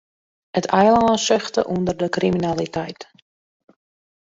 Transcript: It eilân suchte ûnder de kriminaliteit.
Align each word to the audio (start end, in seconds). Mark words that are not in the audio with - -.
It 0.59 0.67
eilân 0.79 1.17
suchte 1.25 1.61
ûnder 1.75 1.95
de 2.01 2.07
kriminaliteit. 2.15 3.01